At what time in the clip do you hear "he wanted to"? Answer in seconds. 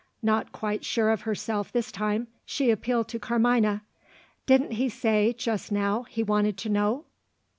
6.09-6.69